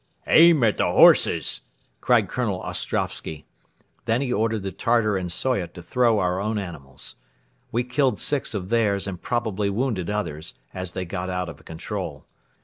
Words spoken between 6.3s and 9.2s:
own animals. We killed six of theirs